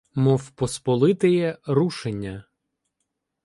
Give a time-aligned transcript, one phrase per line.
[0.15, 2.45] Мов посполитеє рушення